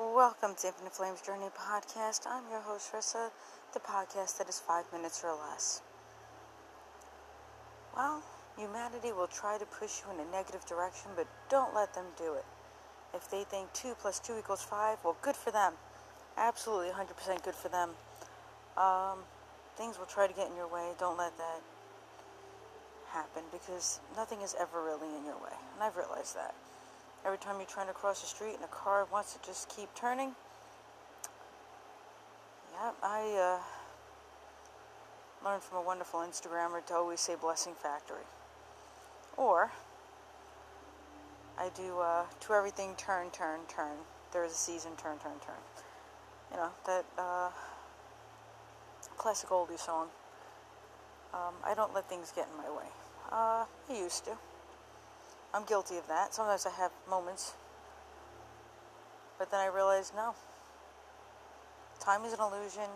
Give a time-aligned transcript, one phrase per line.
[0.00, 2.26] Welcome to Infinite Flames Journey Podcast.
[2.26, 3.28] I'm your host, Rissa,
[3.74, 5.82] the podcast that is five minutes or less.
[7.94, 8.22] Well,
[8.56, 12.32] humanity will try to push you in a negative direction, but don't let them do
[12.32, 12.46] it.
[13.12, 15.74] If they think 2 plus 2 equals 5, well, good for them.
[16.38, 17.90] Absolutely 100% good for them.
[18.78, 19.18] Um,
[19.76, 20.92] things will try to get in your way.
[20.98, 21.60] Don't let that
[23.12, 25.52] happen because nothing is ever really in your way.
[25.74, 26.54] And I've realized that.
[27.24, 29.94] Every time you're trying to cross the street and a car wants to just keep
[29.94, 30.32] turning.
[32.72, 33.58] Yeah, I
[35.44, 38.24] uh, learned from a wonderful Instagrammer to always say Blessing Factory.
[39.36, 39.70] Or,
[41.58, 43.98] I do uh, to everything turn, turn, turn.
[44.32, 45.56] There is a season, turn, turn, turn.
[46.50, 47.50] You know, that uh,
[49.18, 50.08] classic oldie song.
[51.34, 52.88] Um, I don't let things get in my way.
[53.30, 54.32] Uh, I used to.
[55.52, 56.32] I'm guilty of that.
[56.34, 57.54] Sometimes I have moments.
[59.38, 60.34] But then I realize no.
[61.98, 62.88] Time is an illusion.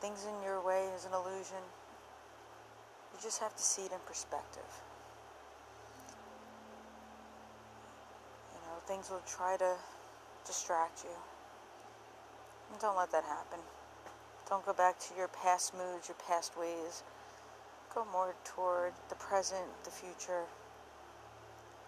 [0.00, 1.62] Things in your way is an illusion.
[3.12, 4.62] You just have to see it in perspective.
[8.52, 9.74] You know, things will try to
[10.46, 11.16] distract you.
[12.70, 13.58] And don't let that happen.
[14.48, 17.02] Don't go back to your past moods, your past ways.
[17.94, 20.44] Go more toward the present, the future.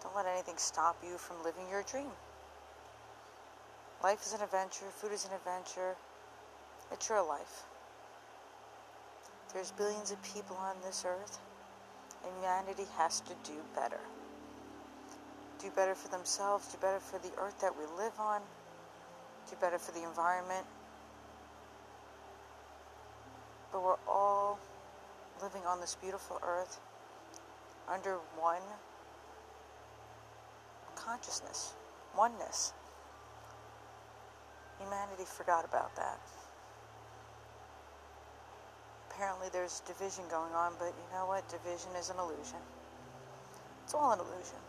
[0.03, 2.11] Don't let anything stop you from living your dream.
[4.03, 5.95] Life is an adventure, food is an adventure.
[6.91, 7.63] It's your life.
[9.53, 11.39] There's billions of people on this earth,
[12.23, 13.99] and humanity has to do better.
[15.59, 18.41] Do better for themselves, do better for the earth that we live on,
[19.49, 20.65] do better for the environment.
[23.71, 24.59] But we're all
[25.41, 26.79] living on this beautiful earth
[27.91, 28.61] under one
[31.09, 31.73] consciousness,
[32.15, 32.73] oneness.
[34.79, 36.19] Humanity forgot about that.
[39.09, 41.43] Apparently, there's division going on, but you know what?
[41.49, 42.61] Division is an illusion.
[43.83, 44.61] It's all an illusion.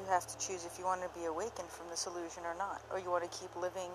[0.00, 2.82] You have to choose if you want to be awakened from this illusion or not,
[2.92, 3.90] or you want to keep living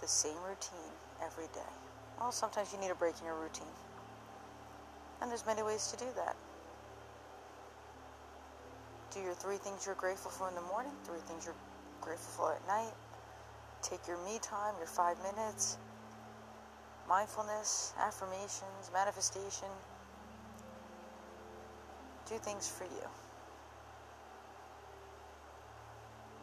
[0.00, 0.92] the same routine
[1.24, 1.72] every day.
[2.18, 3.76] Well, sometimes you need a break in your routine.
[5.22, 6.36] And there's many ways to do that
[9.16, 11.54] do your three things you're grateful for in the morning, three things you're
[12.02, 12.92] grateful for at night.
[13.82, 15.78] Take your me time, your five minutes,
[17.08, 19.68] mindfulness, affirmations, manifestation.
[22.28, 23.08] Do things for you.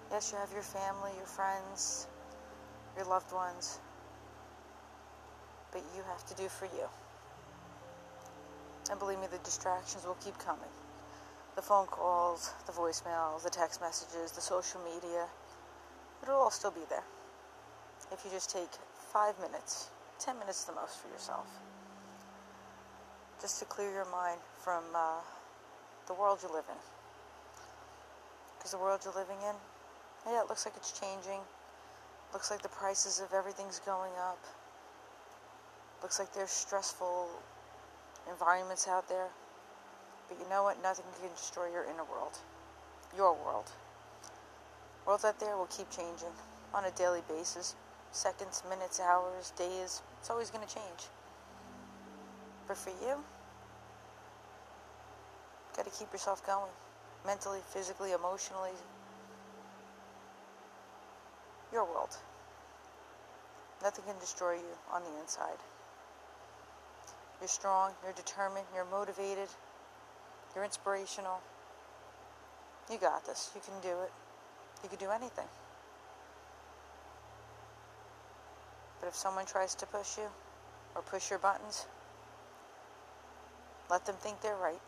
[0.10, 2.08] Yes, you have your family, your friends,
[2.96, 3.80] your loved ones,
[5.72, 6.88] but you have to do for you.
[8.90, 10.70] And believe me, the distractions will keep coming
[11.56, 15.28] the phone calls, the voicemails, the text messages, the social media,
[16.22, 17.04] it'll all still be there.
[18.12, 18.70] If you just take
[19.12, 21.48] five minutes, ten minutes the most for yourself,
[23.42, 25.22] just to clear your mind from uh,
[26.08, 26.78] the world you live in.
[28.58, 29.56] Because the world you're living in,
[30.26, 31.40] yeah, it looks like it's changing.
[32.32, 34.40] Looks like the prices of everything's going up.
[36.02, 37.30] Looks like there's stressful
[38.30, 39.28] environments out there.
[40.28, 40.82] But you know what?
[40.82, 42.38] Nothing can destroy your inner world.
[43.16, 43.72] Your world.
[45.06, 46.34] Worlds out there will keep changing
[46.74, 47.76] on a daily basis.
[48.12, 50.02] Seconds, minutes, hours, days.
[50.20, 51.10] It's always going to change.
[52.68, 53.18] But for you,
[55.76, 56.72] got to keep yourself going.
[57.26, 58.72] Mentally, physically, emotionally.
[61.72, 62.16] Your world.
[63.82, 65.60] Nothing can destroy you on the inside.
[67.42, 69.50] You're strong, you're determined, you're motivated,
[70.56, 71.40] you're inspirational.
[72.92, 73.52] You got this.
[73.56, 74.12] You can do it.
[74.84, 75.48] You can do anything.
[79.00, 80.28] But if someone tries to push you
[80.96, 81.86] or push your buttons,
[83.90, 84.80] let them think they're right.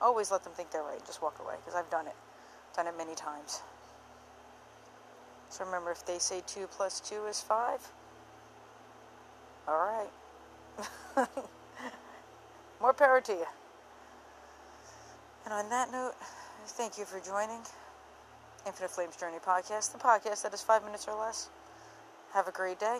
[0.00, 1.04] Always let them think they're right.
[1.06, 2.16] Just walk away because I've done it.
[2.76, 3.60] Done it many times.
[5.48, 7.92] So remember, if they say 2 plus 2 is 5,
[9.68, 10.08] all
[11.16, 11.28] right.
[12.80, 13.46] More power to you.
[15.44, 16.14] And on that note,
[16.66, 17.60] thank you for joining
[18.66, 21.48] Infinite Flames Journey podcast, the podcast that is five minutes or less.
[22.32, 22.98] Have a great day.